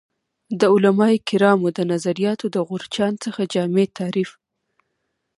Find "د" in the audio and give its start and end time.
0.59-0.61, 1.77-1.79, 2.51-2.57